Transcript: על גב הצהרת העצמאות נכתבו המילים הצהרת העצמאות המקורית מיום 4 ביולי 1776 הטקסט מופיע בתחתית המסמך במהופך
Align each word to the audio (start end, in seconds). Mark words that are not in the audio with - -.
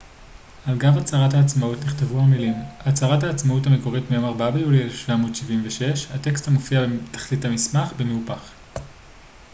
על 0.65 0.77
גב 0.77 0.97
הצהרת 0.97 1.33
העצמאות 1.33 1.79
נכתבו 1.83 2.19
המילים 2.19 2.53
הצהרת 2.79 3.23
העצמאות 3.23 3.67
המקורית 3.67 4.03
מיום 4.11 4.25
4 4.25 4.51
ביולי 4.51 4.81
1776 4.83 6.07
הטקסט 6.11 6.47
מופיע 6.47 6.79
בתחתית 7.09 7.45
המסמך 7.45 7.93
במהופך 7.97 8.51